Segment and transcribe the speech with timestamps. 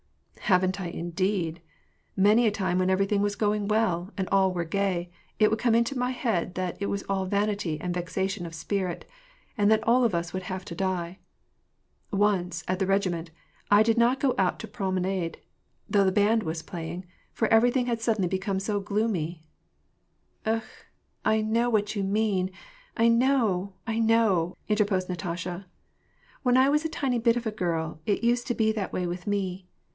[0.51, 1.61] "Haven't I, indeed!
[2.17, 5.75] Many a time, when everything was going well, and all were gay, it would come
[5.75, 9.05] into my head that it was all vanity and vexation of spirit,
[9.57, 11.19] and that all of us would have to die.
[12.11, 13.29] Once, at the regiment,
[13.69, 15.37] I did not go out to prom enade,
[15.87, 19.43] though the band was playing, for everything had sud denly become so gloomy
[20.47, 20.87] "—"Akh!
[21.23, 22.49] I know what you mean!
[22.97, 23.75] I know!
[23.87, 25.67] I know!" inter posed Natasha."
[26.43, 29.05] When I was a tiny bit of a girl, it used to be that way
[29.07, 29.67] with me.